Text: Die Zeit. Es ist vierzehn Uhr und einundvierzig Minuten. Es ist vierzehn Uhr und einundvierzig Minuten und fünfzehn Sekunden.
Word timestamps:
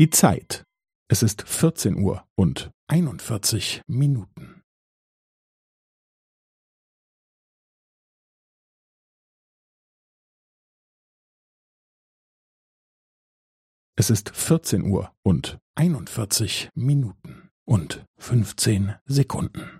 Die 0.00 0.08
Zeit. 0.08 0.64
Es 1.10 1.22
ist 1.22 1.42
vierzehn 1.46 1.94
Uhr 2.02 2.26
und 2.34 2.70
einundvierzig 2.88 3.82
Minuten. 3.86 4.62
Es 13.94 14.08
ist 14.08 14.34
vierzehn 14.34 14.90
Uhr 14.90 15.14
und 15.22 15.58
einundvierzig 15.76 16.70
Minuten 16.74 17.50
und 17.68 18.06
fünfzehn 18.16 18.94
Sekunden. 19.04 19.79